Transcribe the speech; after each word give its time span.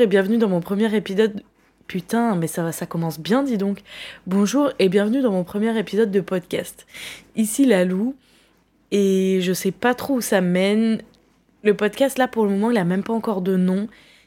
Et 0.00 0.06
bienvenue 0.08 0.38
dans 0.38 0.48
mon 0.48 0.60
premier 0.60 0.92
épisode. 0.96 1.44
Putain, 1.86 2.34
mais 2.34 2.48
ça 2.48 2.64
va, 2.64 2.72
ça 2.72 2.84
commence 2.84 3.20
bien, 3.20 3.44
dis 3.44 3.58
donc. 3.58 3.78
Bonjour 4.26 4.72
et 4.80 4.88
bienvenue 4.88 5.22
dans 5.22 5.30
mon 5.30 5.44
premier 5.44 5.78
épisode 5.78 6.10
de 6.10 6.20
podcast. 6.20 6.84
Ici 7.36 7.64
Lalou 7.64 8.16
et 8.90 9.38
je 9.40 9.52
sais 9.52 9.70
pas 9.70 9.94
trop 9.94 10.14
où 10.14 10.20
ça 10.20 10.40
mène. 10.40 11.00
Le 11.62 11.74
podcast 11.74 12.18
là 12.18 12.26
pour 12.26 12.44
le 12.44 12.50
moment, 12.50 12.72
il 12.72 12.76
a 12.76 12.84
même 12.84 13.04
pas 13.04 13.12
encore 13.12 13.40
de 13.40 13.56
nom. 13.56 13.86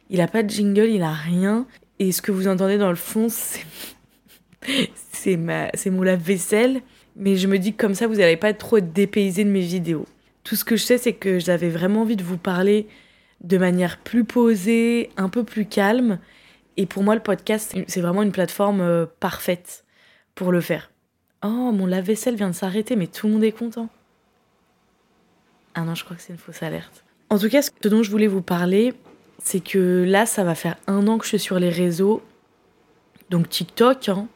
Il 0.10 0.22
a 0.22 0.28
pas 0.30 0.42
de 0.42 0.50
jingle, 0.50 0.88
il 0.90 1.04
a 1.04 1.12
rien. 1.12 1.68
Et 2.00 2.14
ce 2.14 2.22
que 2.22 2.32
vous 2.32 2.48
entendez 2.48 2.78
dans 2.78 2.90
le 2.90 2.96
fond, 2.96 3.28
c'est 3.28 3.66
c'est 5.12 5.36
ma 5.36 5.70
mon 5.88 6.02
lave-vaisselle. 6.02 6.82
Mais 7.18 7.36
je 7.36 7.48
me 7.48 7.60
dis 7.60 7.74
que 7.74 7.82
comme 7.82 7.96
ça, 7.96 8.08
vous 8.08 8.16
n'allez 8.16 8.38
pas 8.38 8.50
être 8.50 8.60
trop 8.60 8.80
dépaysé 8.80 9.44
de 9.44 9.50
mes 9.50 9.60
vidéos. 9.60 10.06
Tout 10.46 10.56
ce 10.56 10.64
que 10.64 10.78
je 10.78 10.84
sais, 10.84 10.98
c'est 10.98 11.14
que 11.14 11.40
j'avais 11.40 11.70
vraiment 11.70 12.04
envie 12.04 12.16
de 12.16 12.24
vous 12.24 12.38
parler 12.38 12.88
de 13.42 13.58
manière 13.58 13.98
plus 14.00 14.24
posée, 14.24 15.10
un 15.18 15.30
peu 15.30 15.44
plus 15.44 15.66
calme. 15.66 16.20
Et 16.76 16.86
pour 16.86 17.04
moi, 17.04 17.16
le 17.16 17.22
podcast, 17.22 17.76
c'est 17.88 18.02
vraiment 18.02 18.24
une 18.24 18.32
plateforme 18.32 18.82
euh, 18.82 19.06
parfaite 19.20 19.86
pour 20.36 20.52
le 20.52 20.62
faire. 20.62 20.92
Oh, 21.44 21.72
mon 21.72 21.86
lave-vaisselle 21.86 22.36
vient 22.36 22.50
de 22.50 22.56
s'arrêter, 22.56 22.96
mais 22.96 23.08
tout 23.08 23.28
le 23.28 23.34
monde 23.34 23.44
est 23.44 23.52
content. 23.52 23.90
Ah 25.76 25.82
non, 25.82 25.96
je 25.96 26.04
crois 26.04 26.16
que 26.16 26.22
c'est 26.22 26.34
une 26.34 26.40
fausse 26.40 26.64
alerte. 26.64 27.04
En 27.30 27.38
tout 27.38 27.50
cas, 27.50 27.62
ce 27.62 27.88
dont 27.88 28.04
je 28.04 28.10
voulais 28.10 28.28
vous 28.28 28.42
parler, 28.42 28.94
c'est 29.44 29.60
que 29.60 30.04
là, 30.08 30.26
ça 30.26 30.44
va 30.44 30.56
faire 30.56 30.78
un 30.88 31.08
an 31.08 31.18
que 31.18 31.26
je 31.26 31.30
suis 31.30 31.40
sur 31.40 31.60
les 31.60 31.70
réseaux. 31.70 32.24
Donc 33.30 33.50
TikTok, 33.50 34.10
hein. 34.10 34.28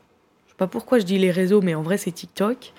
Je 0.46 0.52
sais 0.52 0.58
pas 0.58 0.68
pourquoi 0.68 1.00
je 1.00 1.06
dis 1.06 1.18
les 1.18 1.32
réseaux, 1.32 1.62
mais 1.62 1.74
en 1.74 1.82
vrai, 1.82 1.98
c'est 1.98 2.12
TikTok. 2.12 2.74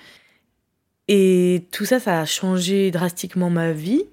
Et 1.07 1.65
tout 1.71 1.85
ça, 1.85 1.99
ça 1.99 2.21
a 2.21 2.25
changé 2.25 2.91
drastiquement 2.91 3.49
ma 3.49 3.71
vie. 3.73 4.05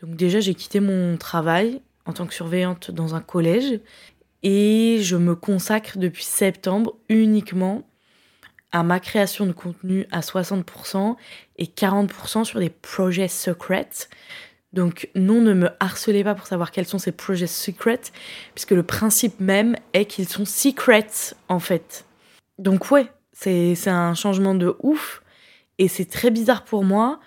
Donc 0.00 0.16
déjà, 0.16 0.40
j'ai 0.40 0.54
quitté 0.54 0.80
mon 0.80 1.16
travail 1.16 1.80
en 2.04 2.12
tant 2.12 2.26
que 2.26 2.34
surveillante 2.34 2.90
dans 2.90 3.14
un 3.14 3.20
collège 3.20 3.80
et 4.42 4.98
je 5.00 5.16
me 5.16 5.34
consacre 5.34 5.98
depuis 5.98 6.24
septembre 6.24 6.96
uniquement 7.08 7.82
à 8.72 8.82
ma 8.82 9.00
création 9.00 9.46
de 9.46 9.52
contenu 9.52 10.06
à 10.10 10.20
60% 10.20 11.16
et 11.56 11.64
40% 11.64 12.44
sur 12.44 12.60
des 12.60 12.68
projets 12.68 13.28
secrets. 13.28 14.08
Donc 14.72 15.08
non, 15.14 15.40
ne 15.40 15.54
me 15.54 15.70
harcelez 15.80 16.22
pas 16.24 16.34
pour 16.34 16.46
savoir 16.46 16.70
quels 16.70 16.86
sont 16.86 16.98
ces 16.98 17.12
projets 17.12 17.46
secrets, 17.46 18.02
puisque 18.54 18.72
le 18.72 18.82
principe 18.82 19.40
même 19.40 19.76
est 19.94 20.04
qu'ils 20.04 20.28
sont 20.28 20.44
secrets 20.44 21.06
en 21.48 21.58
fait. 21.58 22.04
Donc 22.58 22.90
ouais, 22.90 23.10
c'est 23.32 23.88
un 23.88 24.14
changement 24.14 24.54
de 24.54 24.76
ouf, 24.82 25.22
et 25.78 25.88
c'est 25.88 26.04
très 26.04 26.30
bizarre 26.30 26.64
pour 26.64 26.84
moi, 26.84 27.20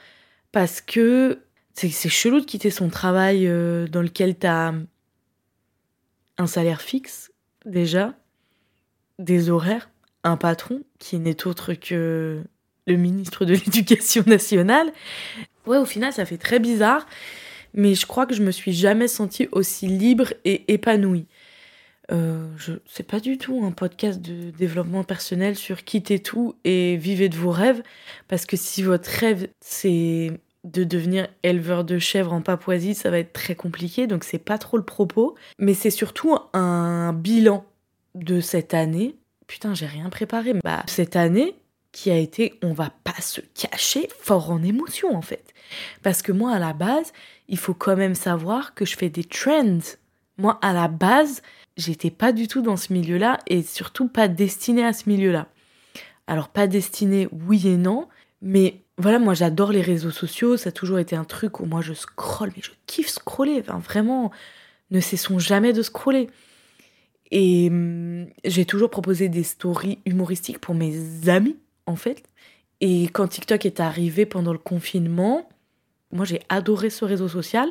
parce 0.51 0.81
que 0.81 1.39
c'est 1.88 2.09
chelou 2.09 2.41
de 2.41 2.45
quitter 2.45 2.72
son 2.72 2.89
travail 2.89 3.47
euh, 3.47 3.88
dans 3.88 4.02
lequel 4.02 4.38
tu 4.38 4.47
as 4.47 4.73
un 6.38 6.47
salaire 6.47 6.81
fixe, 6.81 7.31
déjà, 7.66 8.13
des 9.17 9.49
horaires, 9.49 9.89
un 10.23 10.38
patron 10.38 10.81
qui 10.99 11.19
n'est 11.19 11.47
autre 11.47 11.73
que 11.73 12.44
le 12.88 12.95
ministre 12.95 13.45
de 13.45 13.53
l'Éducation 13.66 14.23
nationale. 14.27 14.91
Ouais, 15.66 15.77
au 15.77 15.86
final, 15.86 16.11
ça 16.11 16.25
fait 16.25 16.38
très 16.38 16.59
bizarre, 16.59 17.05
mais 17.73 17.95
je 17.95 18.05
crois 18.05 18.25
que 18.25 18.33
je 18.33 18.43
me 18.43 18.52
suis 18.52 18.73
jamais 18.73 19.08
sentie 19.08 19.47
aussi 19.52 19.88
libre 19.88 20.33
et 20.45 20.71
épanouie. 20.73 21.27
Euh, 22.11 22.47
je 22.58 22.73
c'est 22.88 23.05
pas 23.05 23.19
du 23.19 23.38
tout 23.38 23.64
un 23.64 23.71
podcast 23.71 24.19
de 24.19 24.49
développement 24.49 25.03
personnel 25.03 25.55
sur 25.55 25.83
quitter 25.83 26.17
tout 26.17 26.55
et 26.64 26.97
vivez 26.97 27.30
de 27.30 27.36
vos 27.36 27.52
rêves 27.52 27.83
parce 28.27 28.47
que 28.47 28.58
si 28.58 28.81
votre 28.81 29.08
rêve 29.08 29.47
c'est 29.61 30.31
de 30.63 30.83
devenir 30.83 31.27
éleveur 31.43 31.83
de 31.83 31.99
chèvres 31.99 32.33
en 32.33 32.42
Papouasie, 32.42 32.95
ça 32.95 33.09
va 33.09 33.20
être 33.20 33.33
très 33.33 33.55
compliqué, 33.55 34.08
donc 34.08 34.23
c'est 34.23 34.39
pas 34.39 34.58
trop 34.58 34.77
le 34.77 34.83
propos. 34.83 35.36
Mais 35.58 35.73
c'est 35.73 35.89
surtout 35.89 36.37
un 36.53 37.14
bilan 37.14 37.65
de 38.15 38.42
cette 38.42 38.73
année. 38.73 39.15
Putain, 39.47 39.73
j'ai 39.73 39.86
rien 39.86 40.09
préparé. 40.09 40.53
Bah, 40.64 40.83
cette 40.87 41.15
année 41.15 41.55
qui 41.92 42.11
a 42.11 42.17
été, 42.17 42.53
on 42.61 42.73
va 42.73 42.92
pas 43.03 43.20
se 43.20 43.42
cacher, 43.42 44.09
fort 44.20 44.52
en 44.52 44.61
émotion 44.61 45.15
en 45.15 45.21
fait. 45.21 45.53
Parce 46.03 46.21
que 46.21 46.31
moi, 46.31 46.53
à 46.53 46.59
la 46.59 46.73
base, 46.73 47.14
il 47.47 47.58
faut 47.58 47.73
quand 47.73 47.95
même 47.95 48.15
savoir 48.15 48.73
que 48.73 48.86
je 48.86 48.95
fais 48.95 49.09
des 49.09 49.23
trends. 49.23 49.80
Moi, 50.37 50.59
à 50.61 50.73
la 50.73 50.87
base, 50.87 51.41
j'étais 51.77 52.11
pas 52.11 52.31
du 52.31 52.47
tout 52.47 52.61
dans 52.61 52.77
ce 52.77 52.93
milieu-là 52.93 53.39
et 53.47 53.64
surtout 53.64 54.08
pas 54.08 54.27
destinée 54.27 54.86
à 54.86 54.93
ce 54.93 55.09
milieu-là. 55.09 55.47
Alors, 56.27 56.49
pas 56.49 56.67
destinée, 56.67 57.27
oui 57.31 57.67
et 57.67 57.77
non, 57.77 58.08
mais 58.41 58.81
voilà, 58.99 59.17
moi 59.17 59.33
j'adore 59.33 59.71
les 59.71 59.82
réseaux 59.82 60.11
sociaux, 60.11 60.58
ça 60.58 60.70
a 60.70 60.71
toujours 60.71 60.99
été 60.99 61.15
un 61.15 61.23
truc 61.23 61.61
où 61.61 61.65
moi 61.65 61.82
je 61.82 61.93
scrolle, 61.93 62.52
mais 62.55 62.61
je 62.61 62.71
kiffe 62.86 63.08
scroller, 63.08 63.61
vraiment, 63.61 64.32
ne 64.92 64.99
cessons 64.99 65.39
jamais 65.39 65.71
de 65.71 65.82
scroller. 65.82 66.27
Et 67.32 67.70
hum, 67.70 68.27
j'ai 68.43 68.65
toujours 68.65 68.89
proposé 68.89 69.30
des 69.30 69.43
stories 69.43 69.99
humoristiques 70.05 70.59
pour 70.59 70.76
mes 70.76 71.30
amis, 71.30 71.58
en 71.86 71.95
fait. 71.95 72.23
Et 72.82 73.05
quand 73.05 73.27
TikTok 73.27 73.65
est 73.65 73.80
arrivé 73.80 74.26
pendant 74.26 74.52
le 74.52 74.59
confinement, 74.59 75.48
moi 76.11 76.26
j'ai 76.26 76.42
adoré 76.49 76.89
ce 76.89 77.05
réseau 77.05 77.30
social 77.30 77.70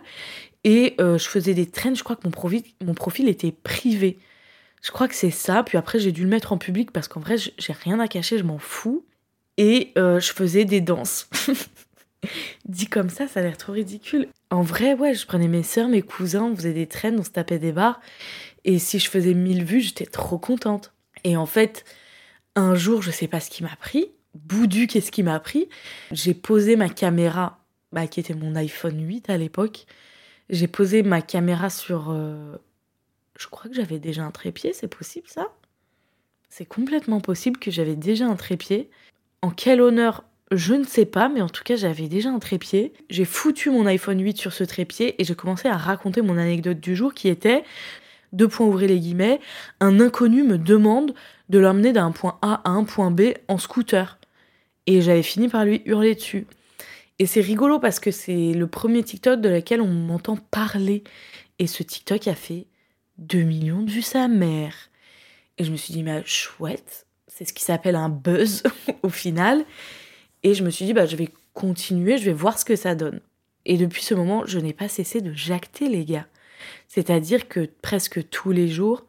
et 0.64 0.94
euh, 1.00 1.18
je 1.18 1.28
faisais 1.28 1.54
des 1.54 1.66
trends, 1.66 1.94
je 1.94 2.04
crois 2.04 2.16
que 2.16 2.22
mon 2.24 2.30
profil, 2.30 2.62
mon 2.84 2.94
profil 2.94 3.28
était 3.28 3.52
privé. 3.52 4.18
Je 4.82 4.90
crois 4.92 5.08
que 5.08 5.14
c'est 5.14 5.30
ça, 5.30 5.62
puis 5.64 5.76
après 5.76 5.98
j'ai 5.98 6.12
dû 6.12 6.22
le 6.22 6.28
mettre 6.28 6.52
en 6.52 6.58
public 6.58 6.90
parce 6.92 7.08
qu'en 7.08 7.20
vrai 7.20 7.36
j'ai 7.36 7.72
rien 7.72 8.00
à 8.00 8.08
cacher, 8.08 8.38
je 8.38 8.44
m'en 8.44 8.58
fous 8.58 9.04
et 9.58 9.92
euh, 9.98 10.20
je 10.20 10.32
faisais 10.32 10.64
des 10.64 10.80
danses. 10.80 11.28
Dit 12.64 12.86
comme 12.86 13.10
ça, 13.10 13.28
ça 13.28 13.40
a 13.40 13.42
l'air 13.42 13.58
trop 13.58 13.72
ridicule. 13.72 14.28
En 14.50 14.62
vrai, 14.62 14.94
ouais, 14.94 15.14
je 15.14 15.26
prenais 15.26 15.48
mes 15.48 15.62
soeurs, 15.62 15.88
mes 15.88 16.02
cousins, 16.02 16.44
on 16.44 16.56
faisait 16.56 16.72
des 16.72 16.86
traînes, 16.86 17.18
on 17.18 17.24
se 17.24 17.30
tapait 17.30 17.58
des 17.58 17.72
barres. 17.72 18.00
Et 18.64 18.78
si 18.78 18.98
je 18.98 19.10
faisais 19.10 19.34
1000 19.34 19.64
vues, 19.64 19.80
j'étais 19.80 20.06
trop 20.06 20.38
contente. 20.38 20.92
Et 21.24 21.36
en 21.36 21.46
fait, 21.46 21.84
un 22.54 22.74
jour, 22.74 23.02
je 23.02 23.10
sais 23.10 23.28
pas 23.28 23.40
ce 23.40 23.50
qui 23.50 23.62
m'a 23.62 23.76
pris. 23.76 24.10
Boudu, 24.34 24.86
qu'est-ce 24.86 25.10
qui 25.10 25.22
m'a 25.22 25.40
pris 25.40 25.68
J'ai 26.12 26.34
posé 26.34 26.76
ma 26.76 26.88
caméra, 26.88 27.58
bah, 27.92 28.06
qui 28.06 28.20
était 28.20 28.34
mon 28.34 28.54
iPhone 28.54 29.00
8 29.00 29.30
à 29.30 29.36
l'époque. 29.36 29.86
J'ai 30.50 30.68
posé 30.68 31.02
ma 31.02 31.20
caméra 31.20 31.70
sur. 31.70 32.10
Euh, 32.10 32.56
je 33.38 33.46
crois 33.48 33.68
que 33.68 33.76
j'avais 33.76 33.98
déjà 33.98 34.22
un 34.22 34.30
trépied, 34.30 34.72
c'est 34.72 34.88
possible 34.88 35.28
ça? 35.28 35.48
C'est 36.48 36.66
complètement 36.66 37.20
possible 37.20 37.58
que 37.58 37.70
j'avais 37.70 37.96
déjà 37.96 38.26
un 38.26 38.36
trépied. 38.36 38.90
En 39.42 39.50
quel 39.50 39.80
honneur 39.80 40.24
je 40.50 40.74
ne 40.74 40.84
sais 40.84 41.04
pas, 41.04 41.28
mais 41.28 41.42
en 41.42 41.48
tout 41.48 41.62
cas, 41.62 41.76
j'avais 41.76 42.08
déjà 42.08 42.30
un 42.30 42.38
trépied. 42.38 42.94
J'ai 43.10 43.26
foutu 43.26 43.70
mon 43.70 43.84
iPhone 43.86 44.20
8 44.20 44.38
sur 44.38 44.52
ce 44.52 44.64
trépied 44.64 45.20
et 45.20 45.24
j'ai 45.24 45.34
commencé 45.34 45.68
à 45.68 45.76
raconter 45.76 46.22
mon 46.22 46.38
anecdote 46.38 46.80
du 46.80 46.96
jour 46.96 47.12
qui 47.12 47.28
était, 47.28 47.64
deux 48.32 48.48
points 48.48 48.66
ouvrez 48.66 48.86
les 48.86 48.98
guillemets, 48.98 49.40
un 49.80 50.00
inconnu 50.00 50.42
me 50.42 50.56
demande 50.56 51.14
de 51.50 51.58
l'emmener 51.58 51.92
d'un 51.92 52.12
point 52.12 52.38
A 52.40 52.62
à 52.64 52.70
un 52.70 52.84
point 52.84 53.10
B 53.10 53.34
en 53.48 53.58
scooter. 53.58 54.18
Et 54.86 55.02
j'avais 55.02 55.22
fini 55.22 55.48
par 55.48 55.66
lui 55.66 55.82
hurler 55.84 56.14
dessus. 56.14 56.46
Et 57.18 57.26
c'est 57.26 57.42
rigolo 57.42 57.78
parce 57.78 58.00
que 58.00 58.10
c'est 58.10 58.52
le 58.54 58.66
premier 58.66 59.02
TikTok 59.02 59.40
de 59.40 59.50
lequel 59.50 59.82
on 59.82 59.88
m'entend 59.88 60.36
parler. 60.36 61.04
Et 61.58 61.66
ce 61.66 61.82
TikTok 61.82 62.26
a 62.26 62.34
fait 62.34 62.66
2 63.18 63.42
millions 63.42 63.82
de 63.82 63.90
vues 63.90 64.02
sa 64.02 64.28
mère. 64.28 64.74
Et 65.58 65.64
je 65.64 65.72
me 65.72 65.76
suis 65.76 65.92
dit, 65.92 66.02
mais 66.02 66.22
chouette, 66.24 67.07
c'est 67.38 67.44
ce 67.44 67.52
qui 67.52 67.62
s'appelle 67.62 67.94
un 67.94 68.08
buzz 68.08 68.64
au 69.02 69.08
final. 69.08 69.64
Et 70.42 70.54
je 70.54 70.64
me 70.64 70.70
suis 70.70 70.84
dit, 70.84 70.92
bah, 70.92 71.06
je 71.06 71.14
vais 71.14 71.28
continuer, 71.54 72.18
je 72.18 72.24
vais 72.24 72.32
voir 72.32 72.58
ce 72.58 72.64
que 72.64 72.74
ça 72.74 72.96
donne. 72.96 73.20
Et 73.64 73.76
depuis 73.76 74.02
ce 74.02 74.14
moment, 74.14 74.44
je 74.44 74.58
n'ai 74.58 74.72
pas 74.72 74.88
cessé 74.88 75.20
de 75.20 75.32
jacter 75.32 75.88
les 75.88 76.04
gars. 76.04 76.26
C'est-à-dire 76.88 77.46
que 77.48 77.68
presque 77.80 78.28
tous 78.30 78.50
les 78.50 78.66
jours, 78.66 79.04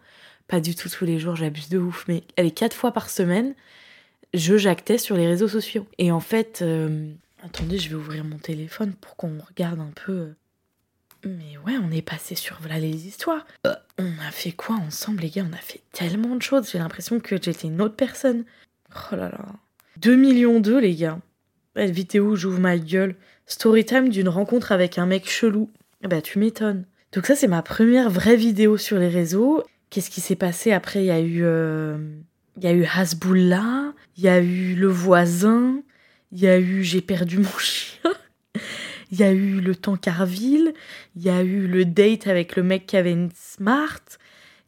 pas 0.48 0.60
du 0.60 0.76
tout 0.76 0.90
tous 0.90 1.06
les 1.06 1.18
jours, 1.18 1.36
j'abuse 1.36 1.70
de 1.70 1.80
ouf, 1.80 2.06
mais 2.08 2.24
allez, 2.38 2.52
quatre 2.52 2.76
fois 2.76 2.92
par 2.92 3.10
semaine, 3.10 3.56
je 4.36 4.58
jactais 4.58 5.00
sur 5.00 5.16
les 5.16 5.26
réseaux 5.26 5.48
sociaux. 5.48 5.88
Et 5.98 6.12
en 6.12 6.20
fait, 6.20 6.60
euh, 6.62 7.12
attendez, 7.44 7.80
je 7.80 7.90
vais 7.90 7.96
ouvrir 7.96 8.24
mon 8.24 8.38
téléphone 8.38 8.94
pour 8.94 9.16
qu'on 9.16 9.40
regarde 9.48 9.80
un 9.80 9.92
peu 10.06 10.12
euh, 10.12 10.36
mais 11.26 11.58
ouais, 11.66 11.78
on 11.84 11.92
est 11.92 12.02
passé 12.02 12.36
sur 12.36 12.58
voilà 12.62 12.80
les 12.80 13.08
histoires. 13.08 13.46
Euh, 13.68 13.76
on 13.98 14.12
a 14.28 14.32
fait 14.32 14.52
quoi 14.52 14.76
ensemble, 14.76 15.24
les 15.24 15.30
gars? 15.30 15.46
On 15.50 15.54
a 15.54 15.58
fait 15.58 15.82
tellement 15.92 16.36
de 16.36 16.42
choses. 16.42 16.70
J'ai 16.72 16.80
l'impression 16.80 17.20
que 17.20 17.36
j'étais 17.42 17.68
une 17.68 17.82
autre 17.82 17.96
personne. 17.96 18.46
Oh 19.12 19.16
là 19.16 19.30
là. 19.30 19.46
2 19.98 20.16
millions 20.16 20.60
d'eux, 20.60 20.80
les 20.80 20.96
gars. 20.96 21.20
Vite 21.76 21.94
vidéo, 21.94 22.36
j'ouvre 22.36 22.60
ma 22.60 22.78
gueule. 22.78 23.16
Storytime 23.46 24.10
d'une 24.10 24.30
rencontre 24.30 24.72
avec 24.72 24.98
un 24.98 25.06
mec 25.06 25.30
chelou. 25.30 25.70
Bah, 26.02 26.22
tu 26.22 26.40
m'étonnes. 26.40 26.86
Donc, 27.12 27.26
ça, 27.26 27.36
c'est 27.36 27.48
ma 27.48 27.62
première 27.62 28.10
vraie 28.10 28.36
vidéo 28.36 28.78
sur 28.78 28.98
les 28.98 29.10
réseaux. 29.10 29.64
Qu'est-ce 29.90 30.10
qui 30.10 30.22
s'est 30.22 30.36
passé 30.36 30.72
après? 30.72 31.04
Il 31.04 31.08
y 31.08 31.12
a 31.12 31.20
eu. 31.20 31.44
Euh, 31.44 31.98
il 32.58 32.64
y 32.64 32.68
a 32.68 32.74
eu 32.74 32.86
Hasbullah, 32.86 33.94
il 34.18 34.24
y 34.24 34.28
a 34.28 34.40
eu 34.40 34.76
le 34.76 34.88
voisin, 34.88 35.82
il 36.34 36.40
y 36.40 36.48
a 36.48 36.60
eu 36.60 36.84
J'ai 36.84 37.02
perdu 37.02 37.38
mon 37.38 37.50
chien. 37.58 38.12
Il 39.12 39.20
y 39.20 39.24
a 39.24 39.32
eu 39.32 39.60
le 39.60 39.76
temps 39.76 39.98
Carville, 39.98 40.74
il 41.16 41.24
y 41.24 41.30
a 41.30 41.42
eu 41.42 41.68
le 41.68 41.86
date 41.86 42.28
avec 42.28 42.56
le 42.56 42.64
mec 42.64 42.86
qui 42.86 42.98
avait 42.98 43.12
une 43.12 43.32
smart, 43.34 44.02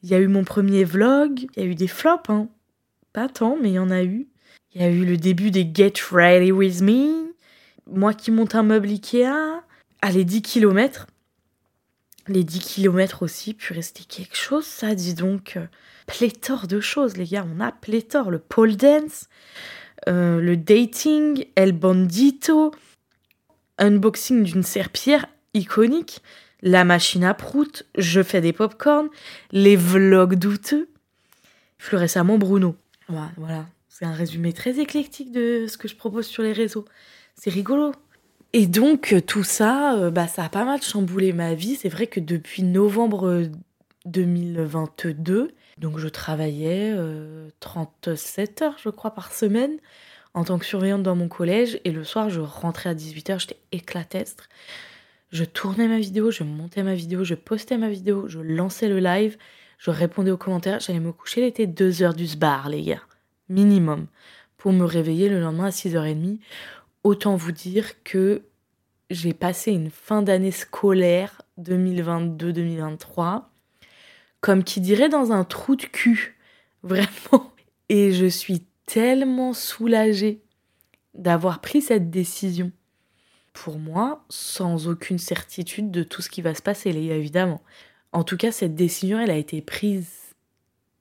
il 0.03 0.09
y 0.09 0.15
a 0.15 0.19
eu 0.19 0.27
mon 0.27 0.43
premier 0.43 0.83
vlog, 0.83 1.47
il 1.55 1.63
y 1.63 1.65
a 1.65 1.69
eu 1.69 1.75
des 1.75 1.87
flops, 1.87 2.29
hein. 2.29 2.49
Pas 3.13 3.27
tant, 3.27 3.57
mais 3.61 3.69
il 3.69 3.73
y 3.73 3.79
en 3.79 3.91
a 3.91 4.03
eu. 4.03 4.27
Il 4.73 4.81
y 4.81 4.85
a 4.85 4.89
eu 4.89 5.05
le 5.05 5.17
début 5.17 5.51
des 5.51 5.69
Get 5.71 5.93
Ready 6.11 6.51
With 6.51 6.81
Me, 6.81 7.35
moi 7.87 8.13
qui 8.13 8.31
monte 8.31 8.55
un 8.55 8.63
meuble 8.63 8.87
Ikea, 8.87 9.63
allez 10.01 10.23
10 10.23 10.41
km. 10.41 11.07
Les 12.27 12.43
10 12.43 12.59
km 12.59 13.23
aussi, 13.23 13.53
puis 13.53 13.75
rester 13.75 14.03
quelque 14.05 14.37
chose, 14.37 14.65
ça, 14.65 14.95
dis 14.95 15.13
donc. 15.13 15.57
Pléthore 16.07 16.67
de 16.67 16.79
choses, 16.79 17.17
les 17.17 17.25
gars, 17.25 17.45
on 17.53 17.59
a 17.59 17.71
pléthore. 17.71 18.31
Le 18.31 18.39
pole 18.39 18.75
dance, 18.75 19.27
euh, 20.07 20.39
le 20.39 20.55
dating, 20.55 21.45
El 21.55 21.73
Bandito, 21.73 22.71
unboxing 23.81 24.43
d'une 24.43 24.63
serpillère 24.63 25.25
iconique, 25.53 26.21
la 26.61 26.83
machine 26.83 27.23
à 27.23 27.33
prout, 27.33 27.85
je 27.97 28.21
fais 28.21 28.39
des 28.39 28.53
pop-corn, 28.53 29.09
les 29.51 29.75
vlogs 29.75 30.35
douteux, 30.35 30.87
plus 31.77 31.97
récemment 31.97 32.37
Bruno. 32.37 32.75
Voilà, 33.09 33.65
c'est 33.89 34.05
un 34.05 34.13
résumé 34.13 34.53
très 34.53 34.79
éclectique 34.79 35.31
de 35.31 35.65
ce 35.67 35.77
que 35.77 35.87
je 35.87 35.95
propose 35.95 36.27
sur 36.27 36.43
les 36.43 36.53
réseaux. 36.53 36.85
C'est 37.35 37.49
rigolo. 37.49 37.91
Et 38.53 38.67
donc 38.67 39.15
tout 39.27 39.43
ça, 39.43 39.95
euh, 39.95 40.11
bah, 40.11 40.27
ça 40.27 40.45
a 40.45 40.49
pas 40.49 40.65
mal 40.65 40.81
chamboulé 40.81 41.33
ma 41.33 41.53
vie. 41.55 41.75
C'est 41.75 41.89
vrai 41.89 42.07
que 42.07 42.19
depuis 42.19 42.63
novembre 42.63 43.49
2022, 44.05 45.51
donc 45.77 45.97
je 45.97 46.07
travaillais 46.07 46.95
37 47.59 48.61
euh, 48.61 48.65
heures, 48.65 48.77
je 48.81 48.89
crois, 48.89 49.11
par 49.11 49.33
semaine 49.33 49.77
en 50.33 50.43
tant 50.43 50.57
que 50.57 50.65
surveillante 50.65 51.03
dans 51.03 51.15
mon 51.15 51.27
collège. 51.27 51.79
Et 51.85 51.91
le 51.91 52.03
soir, 52.03 52.29
je 52.29 52.39
rentrais 52.39 52.89
à 52.89 52.95
18h, 52.95 53.39
j'étais 53.39 53.59
éclatestre. 53.71 54.49
Je 55.31 55.43
tournais 55.43 55.87
ma 55.87 55.99
vidéo, 55.99 56.31
je 56.31 56.43
montais 56.43 56.83
ma 56.83 56.93
vidéo, 56.93 57.23
je 57.23 57.35
postais 57.35 57.77
ma 57.77 57.89
vidéo, 57.89 58.27
je 58.27 58.39
lançais 58.39 58.89
le 58.89 58.99
live, 58.99 59.37
je 59.77 59.91
répondais 59.91 60.31
aux 60.31 60.37
commentaires. 60.37 60.79
J'allais 60.79 60.99
me 60.99 61.11
coucher, 61.11 61.41
il 61.41 61.47
était 61.47 61.67
2h 61.67 62.15
du 62.15 62.27
sbar, 62.27 62.69
les 62.69 62.81
gars. 62.83 63.01
Minimum. 63.49 64.07
Pour 64.57 64.73
me 64.73 64.83
réveiller 64.83 65.29
le 65.29 65.39
lendemain 65.39 65.65
à 65.65 65.69
6h30. 65.69 66.39
Autant 67.03 67.35
vous 67.35 67.51
dire 67.51 68.03
que 68.03 68.43
j'ai 69.09 69.33
passé 69.33 69.71
une 69.71 69.89
fin 69.89 70.21
d'année 70.21 70.51
scolaire 70.51 71.41
2022-2023 71.59 73.43
comme 74.41 74.63
qui 74.63 74.81
dirait 74.81 75.09
dans 75.09 75.31
un 75.31 75.43
trou 75.43 75.75
de 75.75 75.85
cul. 75.85 76.37
Vraiment. 76.83 77.53
Et 77.89 78.11
je 78.11 78.25
suis 78.25 78.65
tellement 78.91 79.53
soulagée 79.53 80.41
d'avoir 81.13 81.61
pris 81.61 81.81
cette 81.81 82.09
décision. 82.09 82.73
Pour 83.53 83.79
moi, 83.79 84.25
sans 84.27 84.89
aucune 84.89 85.17
certitude 85.17 85.91
de 85.91 86.03
tout 86.03 86.21
ce 86.21 86.29
qui 86.29 86.41
va 86.41 86.53
se 86.53 86.61
passer, 86.61 86.89
évidemment. 86.89 87.61
En 88.11 88.25
tout 88.25 88.35
cas, 88.35 88.51
cette 88.51 88.75
décision, 88.75 89.17
elle 89.17 89.31
a 89.31 89.37
été 89.37 89.61
prise. 89.61 90.09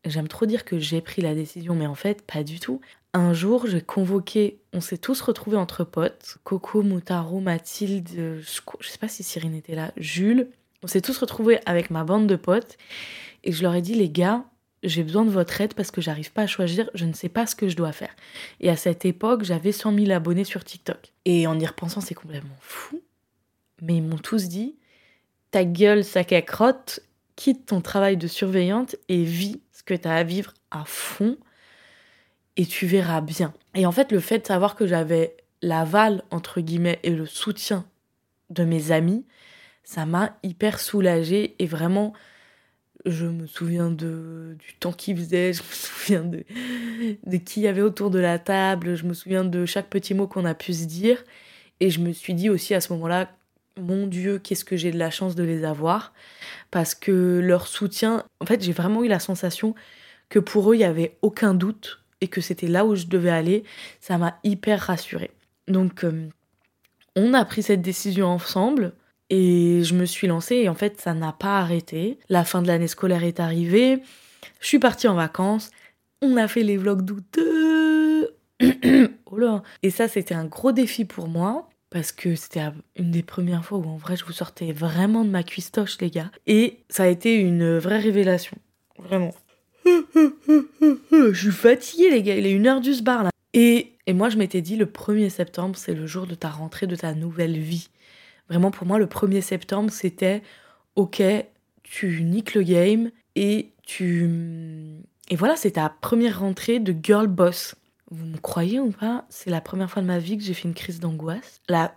J'aime 0.04 0.28
trop 0.28 0.46
dire 0.46 0.64
que 0.64 0.78
j'ai 0.78 1.00
pris 1.00 1.20
la 1.20 1.34
décision, 1.34 1.74
mais 1.74 1.86
en 1.86 1.96
fait, 1.96 2.22
pas 2.22 2.44
du 2.44 2.60
tout. 2.60 2.80
Un 3.12 3.32
jour, 3.32 3.66
j'ai 3.66 3.80
convoqué, 3.80 4.60
on 4.72 4.80
s'est 4.80 4.98
tous 4.98 5.20
retrouvés 5.20 5.56
entre 5.56 5.82
potes, 5.82 6.38
Coco, 6.44 6.82
Moutaro, 6.82 7.40
Mathilde, 7.40 8.08
je 8.38 8.88
sais 8.88 8.98
pas 8.98 9.08
si 9.08 9.24
Cyrine 9.24 9.56
était 9.56 9.74
là, 9.74 9.92
Jules. 9.96 10.48
On 10.84 10.86
s'est 10.86 11.00
tous 11.00 11.18
retrouvés 11.18 11.58
avec 11.66 11.90
ma 11.90 12.04
bande 12.04 12.28
de 12.28 12.36
potes 12.36 12.78
et 13.42 13.50
je 13.50 13.62
leur 13.62 13.74
ai 13.74 13.82
dit, 13.82 13.94
les 13.94 14.10
gars, 14.10 14.44
j'ai 14.82 15.02
besoin 15.02 15.24
de 15.24 15.30
votre 15.30 15.60
aide 15.60 15.74
parce 15.74 15.90
que 15.90 16.00
j'arrive 16.00 16.32
pas 16.32 16.42
à 16.42 16.46
choisir, 16.46 16.90
je 16.94 17.04
ne 17.04 17.12
sais 17.12 17.28
pas 17.28 17.46
ce 17.46 17.54
que 17.54 17.68
je 17.68 17.76
dois 17.76 17.92
faire. 17.92 18.14
Et 18.60 18.70
à 18.70 18.76
cette 18.76 19.04
époque, 19.04 19.44
j'avais 19.44 19.72
100 19.72 19.94
000 19.94 20.10
abonnés 20.10 20.44
sur 20.44 20.64
TikTok. 20.64 21.12
Et 21.24 21.46
en 21.46 21.58
y 21.58 21.66
repensant, 21.66 22.00
c'est 22.00 22.14
complètement 22.14 22.56
fou. 22.60 23.00
Mais 23.82 23.96
ils 23.96 24.02
m'ont 24.02 24.18
tous 24.18 24.48
dit, 24.48 24.76
ta 25.50 25.64
gueule, 25.64 26.04
sac 26.04 26.32
à 26.32 26.42
crotte, 26.42 27.00
quitte 27.36 27.66
ton 27.66 27.80
travail 27.80 28.16
de 28.16 28.26
surveillante 28.26 28.96
et 29.08 29.24
vis 29.24 29.60
ce 29.72 29.82
que 29.82 29.94
tu 29.94 30.08
as 30.08 30.16
à 30.16 30.22
vivre 30.22 30.54
à 30.70 30.84
fond 30.84 31.36
et 32.56 32.66
tu 32.66 32.86
verras 32.86 33.20
bien. 33.20 33.54
Et 33.74 33.86
en 33.86 33.92
fait, 33.92 34.12
le 34.12 34.20
fait 34.20 34.40
de 34.40 34.46
savoir 34.46 34.76
que 34.76 34.86
j'avais 34.86 35.36
l'aval, 35.62 36.22
entre 36.30 36.60
guillemets, 36.60 36.98
et 37.02 37.10
le 37.10 37.26
soutien 37.26 37.86
de 38.50 38.64
mes 38.64 38.92
amis, 38.92 39.24
ça 39.84 40.06
m'a 40.06 40.36
hyper 40.42 40.78
soulagée 40.78 41.54
et 41.58 41.66
vraiment 41.66 42.12
je 43.06 43.26
me 43.26 43.46
souviens 43.46 43.90
de, 43.90 44.56
du 44.58 44.74
temps 44.74 44.92
qu'il 44.92 45.16
faisait, 45.16 45.52
je 45.54 45.62
me 45.62 45.72
souviens 45.72 46.24
de, 46.24 46.44
de 47.26 47.36
qui 47.36 47.62
y 47.62 47.68
avait 47.68 47.82
autour 47.82 48.10
de 48.10 48.18
la 48.18 48.38
table, 48.38 48.94
je 48.94 49.04
me 49.04 49.14
souviens 49.14 49.44
de 49.44 49.66
chaque 49.66 49.88
petit 49.88 50.14
mot 50.14 50.26
qu'on 50.26 50.44
a 50.44 50.54
pu 50.54 50.72
se 50.72 50.84
dire. 50.84 51.24
Et 51.80 51.90
je 51.90 52.00
me 52.00 52.12
suis 52.12 52.34
dit 52.34 52.50
aussi 52.50 52.74
à 52.74 52.80
ce 52.80 52.92
moment-là, 52.92 53.30
mon 53.78 54.06
Dieu, 54.06 54.38
qu'est-ce 54.38 54.64
que 54.64 54.76
j'ai 54.76 54.90
de 54.90 54.98
la 54.98 55.10
chance 55.10 55.34
de 55.34 55.42
les 55.42 55.64
avoir? 55.64 56.12
Parce 56.70 56.94
que 56.94 57.40
leur 57.42 57.66
soutien, 57.66 58.24
en 58.40 58.46
fait, 58.46 58.62
j'ai 58.62 58.72
vraiment 58.72 59.02
eu 59.02 59.08
la 59.08 59.20
sensation 59.20 59.74
que 60.28 60.38
pour 60.38 60.70
eux, 60.70 60.74
il 60.74 60.78
n'y 60.78 60.84
avait 60.84 61.16
aucun 61.22 61.54
doute 61.54 62.02
et 62.20 62.28
que 62.28 62.40
c'était 62.40 62.66
là 62.66 62.84
où 62.84 62.94
je 62.94 63.06
devais 63.06 63.30
aller. 63.30 63.64
Ça 64.00 64.18
m'a 64.18 64.38
hyper 64.44 64.80
rassurée. 64.80 65.30
Donc, 65.68 66.04
euh, 66.04 66.28
on 67.16 67.32
a 67.34 67.44
pris 67.44 67.62
cette 67.62 67.82
décision 67.82 68.26
ensemble. 68.26 68.92
Et 69.30 69.82
je 69.84 69.94
me 69.94 70.04
suis 70.04 70.26
lancée 70.26 70.56
et 70.56 70.68
en 70.68 70.74
fait 70.74 71.00
ça 71.00 71.14
n'a 71.14 71.32
pas 71.32 71.58
arrêté. 71.58 72.18
La 72.28 72.44
fin 72.44 72.62
de 72.62 72.66
l'année 72.66 72.88
scolaire 72.88 73.22
est 73.22 73.38
arrivée, 73.38 74.02
je 74.60 74.66
suis 74.66 74.80
partie 74.80 75.06
en 75.06 75.14
vacances, 75.14 75.70
on 76.20 76.36
a 76.36 76.48
fait 76.48 76.64
les 76.64 76.76
vlogs 76.76 77.02
douteux. 77.02 78.34
oh 79.26 79.38
là. 79.38 79.62
Et 79.84 79.90
ça 79.90 80.08
c'était 80.08 80.34
un 80.34 80.46
gros 80.46 80.72
défi 80.72 81.04
pour 81.04 81.28
moi 81.28 81.68
parce 81.90 82.10
que 82.12 82.34
c'était 82.34 82.64
une 82.96 83.12
des 83.12 83.22
premières 83.22 83.64
fois 83.64 83.78
où 83.78 83.84
en 83.84 83.96
vrai 83.96 84.16
je 84.16 84.24
vous 84.24 84.32
sortais 84.32 84.72
vraiment 84.72 85.24
de 85.24 85.30
ma 85.30 85.44
cuistoche 85.44 85.98
les 86.00 86.10
gars. 86.10 86.32
Et 86.48 86.80
ça 86.88 87.04
a 87.04 87.08
été 87.08 87.36
une 87.36 87.78
vraie 87.78 88.00
révélation. 88.00 88.56
Vraiment. 88.98 89.34
je 89.86 91.32
suis 91.32 91.52
fatiguée 91.52 92.10
les 92.10 92.22
gars, 92.24 92.34
il 92.34 92.46
est 92.46 92.52
une 92.52 92.66
heure 92.66 92.80
du 92.80 93.00
bar 93.00 93.22
là. 93.22 93.30
Et, 93.54 93.92
et 94.08 94.12
moi 94.12 94.28
je 94.28 94.38
m'étais 94.38 94.60
dit 94.60 94.74
le 94.74 94.86
1er 94.86 95.28
septembre 95.28 95.76
c'est 95.76 95.94
le 95.94 96.08
jour 96.08 96.26
de 96.26 96.34
ta 96.34 96.48
rentrée, 96.48 96.88
de 96.88 96.96
ta 96.96 97.14
nouvelle 97.14 97.56
vie. 97.56 97.88
Vraiment, 98.50 98.72
pour 98.72 98.86
moi, 98.86 98.98
le 98.98 99.06
1er 99.06 99.40
septembre, 99.40 99.90
c'était 99.92 100.42
OK, 100.96 101.22
tu 101.84 102.22
niques 102.24 102.54
le 102.54 102.62
game 102.62 103.10
et 103.36 103.72
tu. 103.86 104.28
Et 105.28 105.36
voilà, 105.36 105.54
c'est 105.54 105.72
ta 105.72 105.88
première 105.88 106.40
rentrée 106.40 106.80
de 106.80 106.94
girl 107.00 107.28
boss. 107.28 107.76
Vous 108.10 108.26
me 108.26 108.38
croyez 108.38 108.80
ou 108.80 108.90
pas? 108.90 109.24
C'est 109.28 109.50
la 109.50 109.60
première 109.60 109.88
fois 109.88 110.02
de 110.02 110.08
ma 110.08 110.18
vie 110.18 110.36
que 110.36 110.42
j'ai 110.42 110.52
fait 110.52 110.66
une 110.66 110.74
crise 110.74 110.98
d'angoisse. 110.98 111.60
La... 111.68 111.94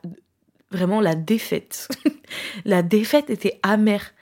Vraiment, 0.70 1.02
la 1.02 1.16
défaite. 1.16 1.88
la 2.66 2.84
défaite 2.84 3.32
était 3.32 3.60
amère. 3.64 4.14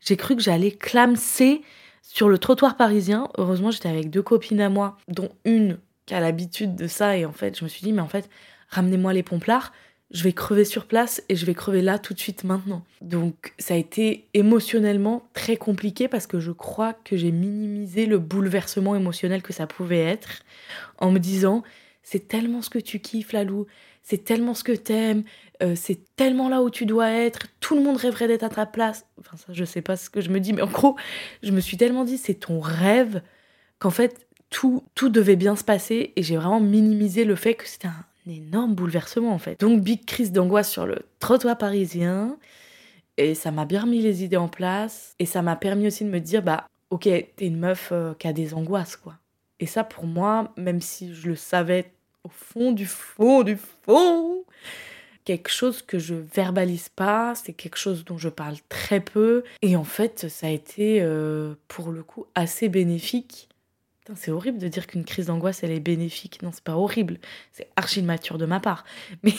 J'ai 0.00 0.18
cru 0.18 0.36
que 0.36 0.42
j'allais 0.42 0.72
clamser 0.72 1.62
sur 2.02 2.28
le 2.28 2.36
trottoir 2.36 2.76
parisien. 2.76 3.28
Heureusement, 3.38 3.70
j'étais 3.70 3.88
avec 3.88 4.10
deux 4.10 4.22
copines 4.22 4.60
à 4.60 4.68
moi, 4.68 4.98
dont 5.08 5.30
une 5.46 5.78
qui 6.04 6.14
a 6.14 6.20
l'habitude 6.20 6.76
de 6.76 6.86
ça. 6.86 7.16
Et 7.16 7.24
en 7.24 7.32
fait, 7.32 7.58
je 7.58 7.64
me 7.64 7.68
suis 7.68 7.82
dit, 7.82 7.94
mais 7.94 8.02
en 8.02 8.08
fait, 8.08 8.28
ramenez-moi 8.68 9.14
les 9.14 9.22
pomplards 9.22 9.72
je 10.10 10.24
vais 10.24 10.32
crever 10.32 10.64
sur 10.64 10.86
place 10.86 11.22
et 11.28 11.36
je 11.36 11.44
vais 11.44 11.54
crever 11.54 11.82
là 11.82 11.98
tout 11.98 12.14
de 12.14 12.18
suite 12.18 12.44
maintenant. 12.44 12.82
Donc 13.02 13.52
ça 13.58 13.74
a 13.74 13.76
été 13.76 14.26
émotionnellement 14.32 15.28
très 15.34 15.56
compliqué 15.56 16.08
parce 16.08 16.26
que 16.26 16.40
je 16.40 16.50
crois 16.50 16.94
que 16.94 17.16
j'ai 17.16 17.30
minimisé 17.30 18.06
le 18.06 18.18
bouleversement 18.18 18.94
émotionnel 18.94 19.42
que 19.42 19.52
ça 19.52 19.66
pouvait 19.66 20.02
être 20.02 20.42
en 20.98 21.10
me 21.10 21.18
disant 21.18 21.62
c'est 22.02 22.26
tellement 22.26 22.62
ce 22.62 22.70
que 22.70 22.78
tu 22.78 23.00
kiffes 23.00 23.32
Lalou, 23.32 23.66
c'est 24.02 24.24
tellement 24.24 24.54
ce 24.54 24.64
que 24.64 24.72
t'aimes, 24.72 25.24
euh, 25.62 25.74
c'est 25.76 26.00
tellement 26.16 26.48
là 26.48 26.62
où 26.62 26.70
tu 26.70 26.86
dois 26.86 27.10
être, 27.10 27.48
tout 27.60 27.74
le 27.74 27.82
monde 27.82 27.98
rêverait 27.98 28.28
d'être 28.28 28.44
à 28.44 28.48
ta 28.48 28.64
place. 28.64 29.04
Enfin 29.20 29.36
ça 29.36 29.52
je 29.52 29.64
sais 29.64 29.82
pas 29.82 29.96
ce 29.98 30.08
que 30.08 30.22
je 30.22 30.30
me 30.30 30.40
dis 30.40 30.54
mais 30.54 30.62
en 30.62 30.68
gros 30.68 30.96
je 31.42 31.52
me 31.52 31.60
suis 31.60 31.76
tellement 31.76 32.04
dit 32.04 32.16
c'est 32.16 32.34
ton 32.34 32.60
rêve 32.60 33.20
qu'en 33.78 33.90
fait 33.90 34.26
tout, 34.48 34.84
tout 34.94 35.10
devait 35.10 35.36
bien 35.36 35.54
se 35.54 35.64
passer 35.64 36.14
et 36.16 36.22
j'ai 36.22 36.36
vraiment 36.36 36.60
minimisé 36.60 37.24
le 37.24 37.34
fait 37.34 37.52
que 37.52 37.68
c'était 37.68 37.88
un 37.88 38.04
énorme 38.28 38.74
bouleversement 38.74 39.32
en 39.32 39.38
fait. 39.38 39.60
Donc 39.60 39.80
big 39.82 40.04
crise 40.04 40.32
d'angoisse 40.32 40.70
sur 40.70 40.86
le 40.86 41.00
trottoir 41.18 41.56
parisien. 41.58 42.36
Et 43.16 43.34
ça 43.34 43.50
m'a 43.50 43.64
bien 43.64 43.82
remis 43.82 44.00
les 44.00 44.22
idées 44.22 44.36
en 44.36 44.48
place. 44.48 45.14
Et 45.18 45.26
ça 45.26 45.42
m'a 45.42 45.56
permis 45.56 45.88
aussi 45.88 46.04
de 46.04 46.10
me 46.10 46.20
dire, 46.20 46.42
bah 46.42 46.68
ok, 46.90 47.02
t'es 47.02 47.46
une 47.46 47.58
meuf 47.58 47.90
euh, 47.92 48.14
qui 48.14 48.28
a 48.28 48.32
des 48.32 48.54
angoisses 48.54 48.96
quoi. 48.96 49.14
Et 49.60 49.66
ça 49.66 49.84
pour 49.84 50.06
moi, 50.06 50.52
même 50.56 50.80
si 50.80 51.14
je 51.14 51.28
le 51.28 51.36
savais 51.36 51.90
au 52.24 52.28
fond 52.28 52.72
du 52.72 52.86
fond 52.86 53.42
du 53.42 53.56
fond, 53.56 54.44
quelque 55.24 55.50
chose 55.50 55.82
que 55.82 55.98
je 55.98 56.14
verbalise 56.14 56.88
pas, 56.88 57.34
c'est 57.34 57.52
quelque 57.52 57.76
chose 57.76 58.04
dont 58.04 58.18
je 58.18 58.28
parle 58.28 58.56
très 58.68 59.00
peu. 59.00 59.44
Et 59.62 59.76
en 59.76 59.84
fait, 59.84 60.28
ça 60.28 60.46
a 60.46 60.50
été 60.50 61.00
euh, 61.02 61.54
pour 61.68 61.90
le 61.90 62.02
coup 62.02 62.26
assez 62.34 62.68
bénéfique 62.68 63.48
c'est 64.14 64.30
horrible 64.30 64.58
de 64.58 64.68
dire 64.68 64.86
qu'une 64.86 65.04
crise 65.04 65.26
d'angoisse, 65.26 65.62
elle 65.62 65.70
est 65.70 65.80
bénéfique. 65.80 66.42
Non, 66.42 66.50
c'est 66.52 66.64
pas 66.64 66.76
horrible. 66.76 67.18
C'est 67.52 67.68
archi 67.76 68.02
mature 68.02 68.38
de 68.38 68.46
ma 68.46 68.60
part. 68.60 68.84
Mais 69.22 69.34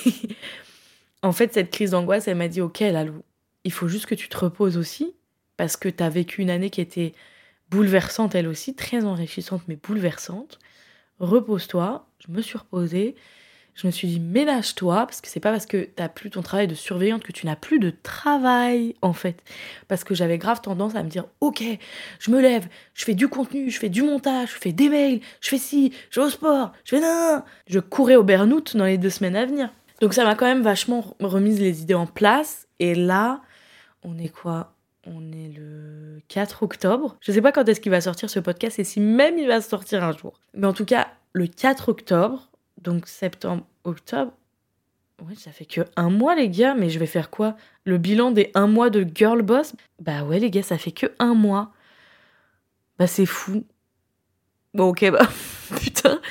en 1.22 1.32
fait, 1.32 1.54
cette 1.54 1.72
crise 1.72 1.92
d'angoisse, 1.92 2.28
elle 2.28 2.38
m'a 2.38 2.48
dit 2.48 2.62
Ok, 2.62 2.80
Lalou, 2.80 3.24
il 3.64 3.72
faut 3.72 3.88
juste 3.88 4.06
que 4.06 4.16
tu 4.16 4.30
te 4.30 4.38
reposes 4.38 4.78
aussi. 4.78 5.16
Parce 5.58 5.76
que 5.76 5.90
tu 5.90 6.04
as 6.04 6.10
vécu 6.10 6.42
une 6.42 6.50
année 6.50 6.70
qui 6.70 6.80
était 6.82 7.14
bouleversante, 7.70 8.34
elle 8.34 8.48
aussi, 8.48 8.76
très 8.76 9.04
enrichissante, 9.04 9.62
mais 9.68 9.76
bouleversante. 9.76 10.60
Repose-toi. 11.20 12.08
Je 12.26 12.32
me 12.32 12.42
suis 12.42 12.58
reposée 12.58 13.16
je 13.80 13.88
me 13.88 13.92
suis 13.92 14.10
dit 14.10 14.20
ménage-toi 14.20 15.06
parce 15.06 15.22
que 15.22 15.30
c'est 15.30 15.40
pas 15.40 15.52
parce 15.52 15.66
que 15.66 15.88
t'as 15.96 16.10
plus 16.10 16.30
ton 16.30 16.42
travail 16.42 16.68
de 16.68 16.76
surveillante 16.76 17.24
que 17.24 17.32
tu 17.32 17.46
n'as 17.46 17.56
plus 17.56 17.80
de 17.80 17.94
travail 18.04 18.96
en 19.02 19.14
fait. 19.14 19.42
Parce 19.88 20.04
que 20.04 20.14
j'avais 20.14 20.38
grave 20.38 20.60
tendance 20.60 20.96
à 20.96 21.04
me 21.04 21.10
dire 21.10 21.26
ok, 21.40 21.64
je 22.20 22.32
me 22.32 22.42
lève, 22.42 22.68
je 22.94 23.06
fais 23.06 23.14
du 23.14 23.30
contenu, 23.30 23.70
je 23.70 23.80
fais 23.80 23.88
du 23.88 24.02
montage, 24.04 24.50
je 24.50 24.60
fais 24.60 24.74
des 24.74 24.90
mails, 24.90 25.22
je 25.40 25.48
fais 25.48 25.58
ci, 25.58 25.94
je 26.10 26.20
vais 26.20 26.26
au 26.26 26.30
sport, 26.30 26.74
je 26.84 26.98
fais 26.98 27.02
nan. 27.02 27.44
Je 27.68 27.80
courais 27.80 28.18
au 28.18 28.24
burn-out 28.24 28.76
dans 28.76 28.84
les 28.86 28.98
deux 28.98 29.10
semaines 29.10 29.38
à 29.38 29.46
venir. 29.46 29.70
Donc 30.02 30.14
ça 30.14 30.26
m'a 30.26 30.36
quand 30.36 30.46
même 30.46 30.62
vachement 30.62 31.16
remise 31.22 31.62
les 31.62 31.82
idées 31.82 31.94
en 31.94 32.06
place. 32.06 32.68
Et 32.80 32.96
là, 32.96 33.42
on 34.04 34.18
est 34.18 34.30
quoi? 34.30 34.74
On 35.06 35.32
est 35.32 35.54
le 35.56 36.22
4 36.28 36.64
octobre. 36.64 37.16
Je 37.22 37.32
sais 37.32 37.42
pas 37.42 37.54
quand 37.54 37.68
est-ce 37.70 37.80
qu'il 37.80 37.92
va 37.92 38.02
sortir 38.02 38.30
ce 38.30 38.40
podcast 38.40 38.78
et 38.80 38.84
si 38.84 39.00
même 39.00 39.38
il 39.38 39.48
va 39.48 39.62
sortir 39.62 40.04
un 40.04 40.12
jour. 40.12 40.40
Mais 40.54 40.68
en 40.68 40.74
tout 40.74 40.86
cas, 40.86 41.08
le 41.32 41.48
4 41.48 41.90
octobre, 41.90 42.50
donc 42.82 43.08
septembre, 43.08 43.66
octobre. 43.84 44.34
Ouais, 45.28 45.36
ça 45.36 45.52
fait 45.52 45.66
que 45.66 45.82
un 45.96 46.10
mois, 46.10 46.36
les 46.36 46.50
gars, 46.50 46.76
mais 46.76 46.90
je 46.90 47.00
vais 47.00 47.06
faire 47.06 47.30
quoi? 47.30 47.56
Le 47.84 47.98
bilan 47.98 48.32
des 48.32 48.52
un 48.54 48.68
mois 48.68 48.90
de 48.90 49.06
Girl 49.14 49.42
Boss? 49.42 49.74
Bah 50.00 50.24
ouais, 50.24 50.40
les 50.40 50.50
gars, 50.50 50.64
ça 50.64 50.78
fait 50.78 50.92
que 50.92 51.08
un 51.20 51.34
mois. 51.34 51.74
Bah 52.98 53.08
c'est 53.08 53.26
fou. 53.26 53.66
Bon, 54.74 54.90
ok, 54.90 55.10
bah 55.12 55.28
putain. 55.82 56.22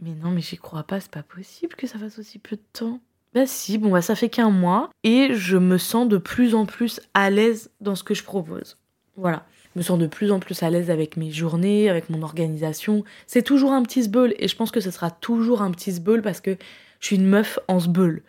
Mais 0.00 0.14
non, 0.14 0.30
mais 0.30 0.40
j'y 0.40 0.56
crois 0.56 0.82
pas, 0.84 1.00
c'est 1.00 1.10
pas 1.10 1.22
possible 1.22 1.74
que 1.74 1.86
ça 1.86 1.98
fasse 1.98 2.18
aussi 2.18 2.38
peu 2.38 2.56
de 2.56 2.62
temps. 2.72 3.00
Bah 3.34 3.46
si, 3.46 3.78
bon 3.78 3.90
bah 3.90 4.02
ça 4.02 4.14
fait 4.14 4.28
qu'un 4.28 4.50
mois 4.50 4.90
et 5.04 5.32
je 5.32 5.56
me 5.56 5.78
sens 5.78 6.06
de 6.06 6.18
plus 6.18 6.54
en 6.54 6.66
plus 6.66 7.00
à 7.14 7.30
l'aise 7.30 7.70
dans 7.80 7.94
ce 7.94 8.04
que 8.04 8.14
je 8.14 8.22
propose. 8.22 8.76
Voilà. 9.16 9.46
Je 9.74 9.78
me 9.78 9.82
sens 9.82 9.98
de 9.98 10.06
plus 10.06 10.32
en 10.32 10.38
plus 10.38 10.62
à 10.62 10.70
l'aise 10.70 10.90
avec 10.90 11.16
mes 11.16 11.30
journées, 11.30 11.88
avec 11.88 12.10
mon 12.10 12.22
organisation. 12.22 13.04
C'est 13.26 13.42
toujours 13.42 13.72
un 13.72 13.82
petit 13.82 14.04
sbeul 14.04 14.34
et 14.38 14.48
je 14.48 14.56
pense 14.56 14.70
que 14.70 14.80
ce 14.80 14.90
sera 14.90 15.10
toujours 15.10 15.62
un 15.62 15.70
petit 15.70 15.92
sbeul 15.92 16.22
parce 16.22 16.40
que 16.40 16.56
je 17.00 17.06
suis 17.06 17.16
une 17.16 17.26
meuf 17.26 17.58
en 17.68 17.80
sbeul. 17.80 18.22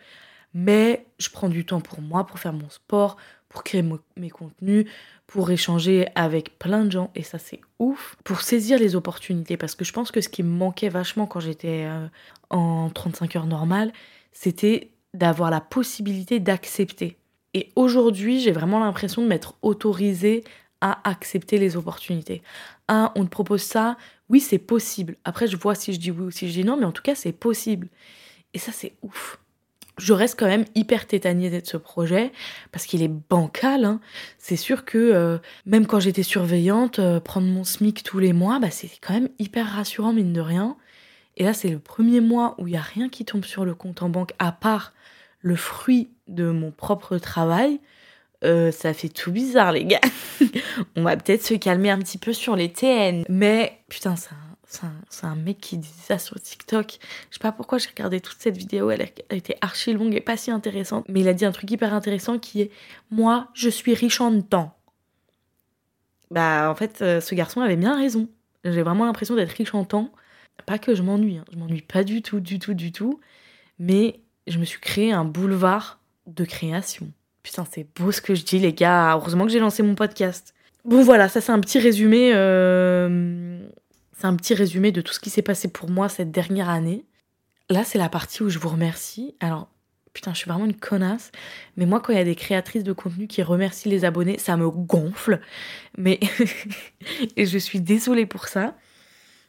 Mais 0.54 1.04
je 1.18 1.28
prends 1.30 1.48
du 1.48 1.66
temps 1.66 1.80
pour 1.80 2.00
moi, 2.00 2.26
pour 2.26 2.38
faire 2.38 2.52
mon 2.52 2.70
sport, 2.70 3.16
pour 3.48 3.62
créer 3.62 3.84
mes 4.16 4.30
contenus, 4.30 4.86
pour 5.26 5.50
échanger 5.50 6.06
avec 6.14 6.58
plein 6.58 6.84
de 6.84 6.92
gens 6.92 7.10
et 7.14 7.22
ça 7.22 7.38
c'est 7.38 7.60
ouf, 7.78 8.16
pour 8.24 8.40
saisir 8.40 8.78
les 8.78 8.96
opportunités 8.96 9.56
parce 9.56 9.74
que 9.74 9.84
je 9.84 9.92
pense 9.92 10.10
que 10.10 10.20
ce 10.20 10.28
qui 10.28 10.42
me 10.42 10.48
manquait 10.48 10.88
vachement 10.88 11.26
quand 11.26 11.40
j'étais 11.40 11.84
euh, 11.86 12.06
en 12.50 12.90
35 12.90 13.36
heures 13.36 13.46
normales, 13.46 13.92
c'était 14.32 14.90
d'avoir 15.12 15.50
la 15.50 15.60
possibilité 15.60 16.40
d'accepter. 16.40 17.16
Et 17.54 17.70
aujourd'hui, 17.76 18.40
j'ai 18.40 18.50
vraiment 18.50 18.80
l'impression 18.80 19.22
de 19.22 19.28
m'être 19.28 19.54
autorisée 19.62 20.42
à 20.84 21.00
accepter 21.08 21.56
les 21.56 21.78
opportunités. 21.78 22.42
Un, 22.88 23.10
on 23.14 23.24
te 23.24 23.30
propose 23.30 23.62
ça, 23.62 23.96
oui, 24.28 24.38
c'est 24.38 24.58
possible. 24.58 25.16
Après, 25.24 25.46
je 25.46 25.56
vois 25.56 25.74
si 25.74 25.94
je 25.94 25.98
dis 25.98 26.10
oui 26.10 26.26
ou 26.26 26.30
si 26.30 26.46
je 26.46 26.52
dis 26.52 26.64
non, 26.64 26.76
mais 26.76 26.84
en 26.84 26.92
tout 26.92 27.02
cas, 27.02 27.14
c'est 27.14 27.32
possible. 27.32 27.88
Et 28.52 28.58
ça, 28.58 28.70
c'est 28.70 28.92
ouf. 29.00 29.38
Je 29.96 30.12
reste 30.12 30.38
quand 30.38 30.46
même 30.46 30.66
hyper 30.74 31.06
tétaniée 31.06 31.48
de 31.48 31.66
ce 31.66 31.78
projet 31.78 32.32
parce 32.70 32.84
qu'il 32.84 33.02
est 33.02 33.08
bancal. 33.08 33.86
Hein. 33.86 34.00
C'est 34.38 34.56
sûr 34.56 34.84
que 34.84 34.98
euh, 34.98 35.38
même 35.64 35.86
quand 35.86 36.00
j'étais 36.00 36.22
surveillante, 36.22 36.98
euh, 36.98 37.18
prendre 37.18 37.46
mon 37.46 37.64
SMIC 37.64 38.02
tous 38.02 38.18
les 38.18 38.34
mois, 38.34 38.58
bah, 38.58 38.70
c'est 38.70 38.90
quand 39.00 39.14
même 39.14 39.30
hyper 39.38 39.66
rassurant, 39.66 40.12
mine 40.12 40.34
de 40.34 40.40
rien. 40.42 40.76
Et 41.38 41.44
là, 41.44 41.54
c'est 41.54 41.70
le 41.70 41.78
premier 41.78 42.20
mois 42.20 42.56
où 42.58 42.66
il 42.66 42.72
n'y 42.72 42.76
a 42.76 42.82
rien 42.82 43.08
qui 43.08 43.24
tombe 43.24 43.46
sur 43.46 43.64
le 43.64 43.74
compte 43.74 44.02
en 44.02 44.10
banque 44.10 44.34
à 44.38 44.52
part 44.52 44.92
le 45.40 45.56
fruit 45.56 46.10
de 46.28 46.50
mon 46.50 46.70
propre 46.72 47.16
travail. 47.16 47.80
Euh, 48.44 48.70
ça 48.70 48.92
fait 48.92 49.08
tout 49.08 49.32
bizarre, 49.32 49.72
les 49.72 49.84
gars. 49.84 50.00
On 50.96 51.02
va 51.02 51.16
peut-être 51.16 51.42
se 51.42 51.54
calmer 51.54 51.90
un 51.90 51.98
petit 51.98 52.18
peu 52.18 52.32
sur 52.32 52.56
les 52.56 52.70
TN. 52.70 53.24
Mais 53.28 53.80
putain, 53.88 54.16
c'est 54.16 55.26
un, 55.26 55.36
mec 55.36 55.58
qui 55.58 55.78
dit 55.78 55.94
ça 56.02 56.18
sur 56.18 56.38
TikTok. 56.38 56.98
Je 57.30 57.34
sais 57.36 57.40
pas 57.40 57.52
pourquoi 57.52 57.78
j'ai 57.78 57.88
regardé 57.88 58.20
toute 58.20 58.36
cette 58.38 58.56
vidéo. 58.56 58.90
Elle, 58.90 59.02
a, 59.02 59.34
été 59.34 59.56
archi 59.60 59.92
longue 59.92 60.14
et 60.14 60.20
pas 60.20 60.36
si 60.36 60.50
intéressante. 60.50 61.06
Mais 61.08 61.20
il 61.20 61.28
a 61.28 61.34
dit 61.34 61.44
un 61.44 61.52
truc 61.52 61.70
hyper 61.70 61.94
intéressant 61.94 62.38
qui 62.38 62.60
est 62.60 62.70
Moi, 63.10 63.48
je 63.54 63.70
suis 63.70 63.94
riche 63.94 64.20
en 64.20 64.40
temps. 64.42 64.76
Bah, 66.30 66.70
en 66.70 66.74
fait, 66.74 67.00
euh, 67.00 67.20
ce 67.20 67.34
garçon 67.34 67.60
avait 67.60 67.76
bien 67.76 67.96
raison. 67.96 68.28
J'ai 68.64 68.82
vraiment 68.82 69.06
l'impression 69.06 69.36
d'être 69.36 69.52
riche 69.52 69.74
en 69.74 69.84
temps. 69.84 70.10
Pas 70.66 70.78
que 70.78 70.94
je 70.94 71.02
m'ennuie, 71.02 71.38
hein. 71.38 71.44
je 71.52 71.58
m'ennuie 71.58 71.82
pas 71.82 72.04
du 72.04 72.22
tout, 72.22 72.40
du 72.40 72.58
tout, 72.58 72.74
du 72.74 72.92
tout. 72.92 73.20
Mais 73.78 74.20
je 74.46 74.58
me 74.58 74.64
suis 74.64 74.80
créé 74.80 75.12
un 75.12 75.24
boulevard 75.24 76.00
de 76.26 76.44
création. 76.44 77.10
Putain, 77.44 77.64
c'est 77.70 77.86
beau 77.94 78.10
ce 78.10 78.20
que 78.20 78.34
je 78.34 78.42
dis, 78.42 78.58
les 78.58 78.72
gars. 78.72 79.12
Heureusement 79.12 79.44
que 79.44 79.52
j'ai 79.52 79.60
lancé 79.60 79.84
mon 79.84 79.94
podcast. 79.94 80.54
Bon, 80.84 81.02
voilà, 81.02 81.28
ça 81.28 81.40
c'est 81.40 81.52
un 81.52 81.60
petit 81.60 81.78
résumé. 81.78 82.32
Euh, 82.34 83.60
c'est 84.16 84.26
un 84.26 84.34
petit 84.34 84.54
résumé 84.54 84.90
de 84.90 85.02
tout 85.02 85.12
ce 85.12 85.20
qui 85.20 85.30
s'est 85.30 85.42
passé 85.42 85.68
pour 85.68 85.90
moi 85.90 86.08
cette 86.08 86.32
dernière 86.32 86.70
année. 86.70 87.04
Là, 87.68 87.84
c'est 87.84 87.98
la 87.98 88.08
partie 88.08 88.42
où 88.42 88.48
je 88.48 88.58
vous 88.58 88.70
remercie. 88.70 89.36
Alors, 89.40 89.68
putain, 90.14 90.32
je 90.32 90.38
suis 90.38 90.50
vraiment 90.50 90.64
une 90.64 90.74
connasse. 90.74 91.32
Mais 91.76 91.84
moi, 91.84 92.00
quand 92.00 92.14
il 92.14 92.16
y 92.16 92.22
a 92.22 92.24
des 92.24 92.34
créatrices 92.34 92.82
de 92.82 92.94
contenu 92.94 93.26
qui 93.26 93.42
remercient 93.42 93.90
les 93.90 94.06
abonnés, 94.06 94.38
ça 94.38 94.56
me 94.56 94.68
gonfle. 94.70 95.40
Mais. 95.98 96.18
Et 97.36 97.44
je 97.44 97.58
suis 97.58 97.80
désolée 97.80 98.26
pour 98.26 98.48
ça. 98.48 98.74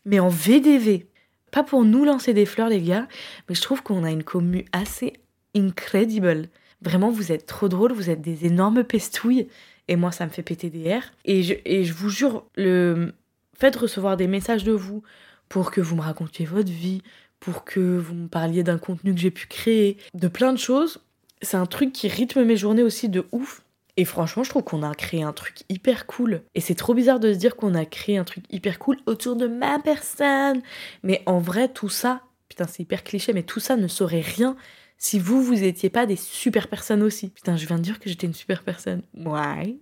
Mais 0.03 0.19
en 0.19 0.27
VDV, 0.27 1.07
pas 1.51 1.63
pour 1.63 1.85
nous 1.85 2.03
lancer 2.03 2.33
des 2.33 2.45
fleurs, 2.45 2.67
les 2.67 2.81
gars, 2.81 3.07
mais 3.47 3.55
je 3.55 3.61
trouve 3.61 3.81
qu'on 3.81 4.03
a 4.03 4.11
une 4.11 4.23
commu 4.25 4.65
assez 4.73 5.13
incredible. 5.55 6.49
Vraiment, 6.85 7.09
vous 7.09 7.31
êtes 7.31 7.47
trop 7.47 7.67
drôles, 7.67 7.91
vous 7.91 8.11
êtes 8.11 8.21
des 8.21 8.45
énormes 8.45 8.83
pestouilles. 8.83 9.47
Et 9.87 9.95
moi, 9.95 10.11
ça 10.11 10.25
me 10.25 10.31
fait 10.31 10.43
péter 10.43 10.69
des 10.69 10.83
airs. 10.83 11.13
Et 11.25 11.41
je, 11.43 11.55
et 11.65 11.83
je 11.83 11.93
vous 11.93 12.09
jure, 12.09 12.45
le 12.55 13.13
fait 13.57 13.71
de 13.71 13.79
recevoir 13.79 14.17
des 14.17 14.27
messages 14.27 14.63
de 14.63 14.71
vous 14.71 15.01
pour 15.49 15.71
que 15.71 15.81
vous 15.81 15.95
me 15.95 16.01
racontiez 16.01 16.45
votre 16.45 16.71
vie, 16.71 17.01
pour 17.39 17.65
que 17.65 17.97
vous 17.97 18.13
me 18.13 18.27
parliez 18.27 18.63
d'un 18.63 18.77
contenu 18.77 19.13
que 19.13 19.19
j'ai 19.19 19.31
pu 19.31 19.47
créer, 19.47 19.97
de 20.13 20.27
plein 20.27 20.53
de 20.53 20.59
choses, 20.59 20.99
c'est 21.41 21.57
un 21.57 21.65
truc 21.65 21.91
qui 21.91 22.07
rythme 22.07 22.43
mes 22.43 22.57
journées 22.57 22.83
aussi 22.83 23.09
de 23.09 23.25
ouf. 23.31 23.63
Et 23.97 24.05
franchement, 24.05 24.43
je 24.43 24.49
trouve 24.49 24.63
qu'on 24.63 24.83
a 24.83 24.93
créé 24.93 25.23
un 25.23 25.33
truc 25.33 25.63
hyper 25.69 26.05
cool. 26.05 26.41
Et 26.53 26.59
c'est 26.59 26.75
trop 26.75 26.93
bizarre 26.93 27.19
de 27.19 27.33
se 27.33 27.37
dire 27.37 27.55
qu'on 27.55 27.75
a 27.75 27.85
créé 27.85 28.17
un 28.17 28.25
truc 28.25 28.43
hyper 28.51 28.77
cool 28.77 28.97
autour 29.05 29.35
de 29.35 29.47
ma 29.47 29.79
personne. 29.79 30.61
Mais 31.01 31.23
en 31.25 31.39
vrai, 31.39 31.69
tout 31.69 31.89
ça, 31.89 32.21
putain, 32.49 32.67
c'est 32.67 32.83
hyper 32.83 33.03
cliché, 33.03 33.31
mais 33.31 33.43
tout 33.43 33.59
ça 33.59 33.75
ne 33.75 33.87
serait 33.87 34.21
rien 34.21 34.55
si 34.97 35.19
vous, 35.19 35.43
vous 35.43 35.63
étiez 35.63 35.89
pas 35.89 36.05
des 36.05 36.15
super 36.15 36.67
personnes 36.67 37.03
aussi. 37.03 37.29
Putain, 37.29 37.57
je 37.57 37.65
viens 37.65 37.77
de 37.77 37.83
dire 37.83 37.99
que 37.99 38.09
j'étais 38.09 38.27
une 38.27 38.33
super 38.33 38.63
personne. 38.63 39.01
Ouais. 39.13 39.77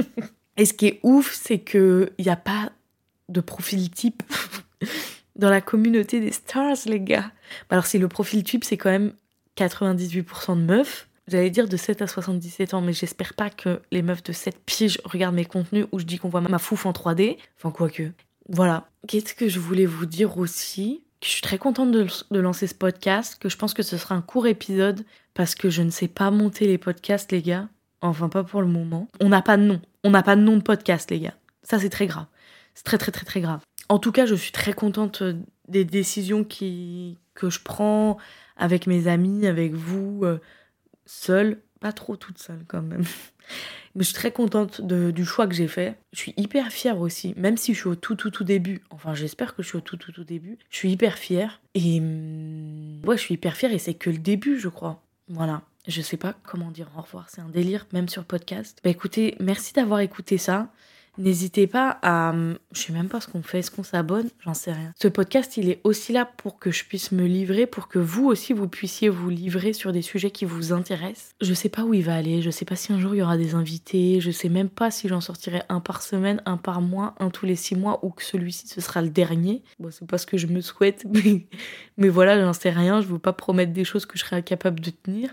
Et 0.56 0.64
ce 0.64 0.74
qui 0.74 0.86
est 0.86 1.00
ouf, 1.02 1.34
c'est 1.34 1.60
qu'il 1.60 2.12
n'y 2.18 2.28
a 2.28 2.36
pas 2.36 2.72
de 3.28 3.40
profil 3.40 3.90
type 3.90 4.22
dans 5.36 5.50
la 5.50 5.60
communauté 5.60 6.20
des 6.20 6.32
stars, 6.32 6.76
les 6.86 7.00
gars. 7.00 7.32
Alors, 7.70 7.86
si 7.86 7.98
le 7.98 8.08
profil 8.08 8.42
type, 8.44 8.64
c'est 8.64 8.76
quand 8.76 8.90
même 8.90 9.12
98% 9.56 10.56
de 10.56 10.62
meufs, 10.62 11.08
J'allais 11.30 11.50
dire 11.50 11.68
de 11.68 11.76
7 11.76 12.02
à 12.02 12.08
77 12.08 12.74
ans, 12.74 12.80
mais 12.80 12.92
j'espère 12.92 13.34
pas 13.34 13.50
que 13.50 13.80
les 13.92 14.02
meufs 14.02 14.24
de 14.24 14.32
7 14.32 14.58
piges 14.66 15.00
regardent 15.04 15.36
mes 15.36 15.44
contenus 15.44 15.86
où 15.92 16.00
je 16.00 16.04
dis 16.04 16.18
qu'on 16.18 16.28
voit 16.28 16.40
ma 16.40 16.58
fouf 16.58 16.86
en 16.86 16.90
3D. 16.90 17.36
Enfin, 17.56 17.70
quoique. 17.70 18.10
Voilà. 18.48 18.88
Qu'est-ce 19.06 19.34
que 19.34 19.48
je 19.48 19.60
voulais 19.60 19.86
vous 19.86 20.06
dire 20.06 20.38
aussi? 20.38 21.04
Je 21.22 21.28
suis 21.28 21.42
très 21.42 21.58
contente 21.58 21.90
de, 21.90 22.06
lancer 22.38 22.66
ce 22.66 22.74
podcast, 22.74 23.36
que 23.40 23.48
je 23.48 23.56
pense 23.56 23.74
que 23.74 23.82
ce 23.82 23.98
sera 23.98 24.14
un 24.14 24.22
court 24.22 24.46
épisode 24.46 25.04
parce 25.34 25.54
que 25.54 25.68
je 25.68 25.82
ne 25.82 25.90
sais 25.90 26.08
pas 26.08 26.30
monter 26.30 26.66
les 26.66 26.78
podcasts, 26.78 27.30
les 27.30 27.42
gars. 27.42 27.68
Enfin, 28.00 28.30
pas 28.30 28.44
pour 28.44 28.62
le 28.62 28.68
moment. 28.68 29.08
On 29.20 29.28
n'a 29.28 29.42
pas 29.42 29.58
de 29.58 29.62
nom. 29.62 29.80
On 30.04 30.10
n'a 30.10 30.22
pas 30.22 30.36
de 30.36 30.40
nom 30.40 30.56
de 30.56 30.62
podcast, 30.62 31.10
les 31.10 31.20
gars. 31.20 31.34
Ça, 31.62 31.78
c'est 31.78 31.90
très 31.90 32.06
grave. 32.06 32.26
C'est 32.74 32.84
très, 32.84 32.96
très, 32.96 33.12
très, 33.12 33.26
très 33.26 33.40
grave. 33.42 33.60
En 33.90 33.98
tout 33.98 34.12
cas, 34.12 34.24
je 34.24 34.34
suis 34.34 34.52
très 34.52 34.72
contente 34.72 35.20
euh, 35.20 35.34
des 35.68 35.84
décisions 35.84 36.44
que 36.44 37.50
je 37.50 37.58
prends 37.62 38.16
avec 38.56 38.86
mes 38.86 39.06
amis, 39.06 39.46
avec 39.46 39.74
vous. 39.74 40.20
Euh, 40.24 40.40
pas 41.80 41.92
trop 41.92 42.16
toute 42.16 42.38
seule 42.38 42.64
quand 42.68 42.82
même. 42.82 43.04
Mais 43.94 44.04
je 44.04 44.08
suis 44.08 44.14
très 44.14 44.30
contente 44.30 44.80
du 44.80 45.24
choix 45.24 45.48
que 45.48 45.54
j'ai 45.54 45.66
fait. 45.66 45.98
Je 46.12 46.18
suis 46.18 46.34
hyper 46.36 46.68
fière 46.68 47.00
aussi, 47.00 47.34
même 47.36 47.56
si 47.56 47.74
je 47.74 47.80
suis 47.80 47.88
au 47.88 47.96
tout 47.96 48.14
tout 48.14 48.30
tout 48.30 48.44
début. 48.44 48.82
Enfin, 48.90 49.14
j'espère 49.14 49.56
que 49.56 49.62
je 49.62 49.68
suis 49.68 49.78
au 49.78 49.80
tout 49.80 49.96
tout 49.96 50.12
tout 50.12 50.22
début. 50.22 50.58
Je 50.70 50.76
suis 50.76 50.92
hyper 50.92 51.18
fière. 51.18 51.60
Et 51.74 51.98
hum, 51.98 53.00
ouais, 53.04 53.16
je 53.16 53.22
suis 53.22 53.34
hyper 53.34 53.56
fière 53.56 53.72
et 53.72 53.78
c'est 53.78 53.94
que 53.94 54.10
le 54.10 54.18
début, 54.18 54.60
je 54.60 54.68
crois. 54.68 55.02
Voilà. 55.28 55.62
Je 55.88 56.02
sais 56.02 56.18
pas 56.18 56.34
comment 56.42 56.70
dire 56.70 56.90
au 56.96 57.00
revoir, 57.00 57.30
c'est 57.30 57.40
un 57.40 57.48
délire, 57.48 57.86
même 57.92 58.08
sur 58.08 58.24
podcast. 58.24 58.78
Bah 58.84 58.90
écoutez, 58.90 59.34
merci 59.40 59.72
d'avoir 59.72 60.00
écouté 60.00 60.36
ça. 60.36 60.68
N'hésitez 61.18 61.66
pas 61.66 61.98
à. 62.02 62.34
Je 62.72 62.80
sais 62.80 62.92
même 62.92 63.08
pas 63.08 63.20
ce 63.20 63.28
qu'on 63.28 63.42
fait, 63.42 63.58
est-ce 63.58 63.70
qu'on 63.70 63.82
s'abonne? 63.82 64.28
J'en 64.40 64.54
sais 64.54 64.72
rien. 64.72 64.92
Ce 65.00 65.08
podcast, 65.08 65.56
il 65.56 65.68
est 65.68 65.80
aussi 65.84 66.12
là 66.12 66.24
pour 66.24 66.58
que 66.58 66.70
je 66.70 66.84
puisse 66.84 67.12
me 67.12 67.26
livrer, 67.26 67.66
pour 67.66 67.88
que 67.88 67.98
vous 67.98 68.26
aussi, 68.26 68.52
vous 68.52 68.68
puissiez 68.68 69.08
vous 69.08 69.28
livrer 69.28 69.72
sur 69.72 69.92
des 69.92 70.02
sujets 70.02 70.30
qui 70.30 70.44
vous 70.44 70.72
intéressent. 70.72 71.34
Je 71.40 71.52
sais 71.52 71.68
pas 71.68 71.82
où 71.82 71.94
il 71.94 72.04
va 72.04 72.14
aller, 72.14 72.42
je 72.42 72.50
sais 72.50 72.64
pas 72.64 72.76
si 72.76 72.92
un 72.92 73.00
jour 73.00 73.14
il 73.14 73.18
y 73.18 73.22
aura 73.22 73.36
des 73.36 73.54
invités, 73.54 74.20
je 74.20 74.30
sais 74.30 74.48
même 74.48 74.68
pas 74.68 74.90
si 74.90 75.08
j'en 75.08 75.20
sortirai 75.20 75.62
un 75.68 75.80
par 75.80 76.02
semaine, 76.02 76.40
un 76.46 76.56
par 76.56 76.80
mois, 76.80 77.14
un 77.18 77.30
tous 77.30 77.44
les 77.44 77.56
six 77.56 77.74
mois, 77.74 78.04
ou 78.04 78.10
que 78.10 78.22
celui-ci 78.22 78.68
ce 78.68 78.80
sera 78.80 79.02
le 79.02 79.10
dernier. 79.10 79.62
Bon, 79.78 79.90
c'est 79.90 80.06
pas 80.06 80.18
ce 80.18 80.26
que 80.26 80.38
je 80.38 80.46
me 80.46 80.60
souhaite, 80.60 81.04
mais, 81.96 82.08
voilà, 82.08 82.40
j'en 82.40 82.52
sais 82.52 82.70
rien. 82.70 83.00
Je 83.00 83.08
veux 83.08 83.18
pas 83.18 83.32
promettre 83.32 83.72
des 83.72 83.84
choses 83.84 84.06
que 84.06 84.16
je 84.16 84.24
serai 84.24 84.36
incapable 84.36 84.80
de 84.80 84.90
tenir. 84.90 85.30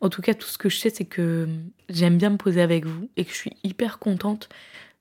En 0.00 0.08
tout 0.08 0.22
cas, 0.22 0.34
tout 0.34 0.48
ce 0.48 0.58
que 0.58 0.68
je 0.68 0.76
sais, 0.76 0.90
c'est 0.90 1.04
que 1.04 1.48
j'aime 1.88 2.18
bien 2.18 2.30
me 2.30 2.36
poser 2.36 2.60
avec 2.60 2.84
vous 2.84 3.08
et 3.16 3.24
que 3.24 3.30
je 3.30 3.36
suis 3.36 3.52
hyper 3.62 3.98
contente 3.98 4.48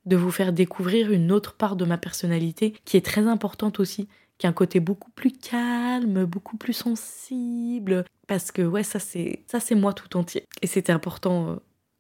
de 0.06 0.16
vous 0.16 0.32
faire 0.32 0.54
découvrir 0.54 1.12
une 1.12 1.32
autre 1.32 1.54
part 1.54 1.76
de 1.76 1.86
ma 1.86 1.98
personnalité 1.98 2.74
qui 2.86 2.98
est 2.98 3.06
très 3.06 3.28
importante 3.28 3.80
aussi, 3.80 4.08
qui 4.38 4.48
a 4.48 4.50
un 4.50 4.54
côté 4.54 4.80
beaucoup 4.80 5.12
plus 5.12 5.32
calme, 5.32 6.26
beaucoup 6.26 6.58
plus 6.58 6.74
sensible. 6.74 8.06
Parce 8.28 8.52
que 8.52 8.62
ouais, 8.62 8.84
ça 8.84 9.00
c'est 9.00 9.44
ça 9.48 9.60
c'est 9.60 9.76
moi 9.76 9.94
tout 9.94 10.18
entier. 10.18 10.46
Et 10.62 10.68
c'était 10.68 10.94
important 10.94 11.50
euh, 11.50 11.56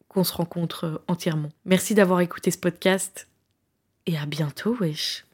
qu'on 0.07 0.23
se 0.23 0.33
rencontre 0.33 0.85
euh, 0.85 0.97
entièrement. 1.07 1.49
Merci 1.65 1.95
d'avoir 1.95 2.21
écouté 2.21 2.51
ce 2.51 2.57
podcast 2.57 3.27
et 4.05 4.17
à 4.17 4.25
bientôt, 4.25 4.75
wesh. 4.79 5.25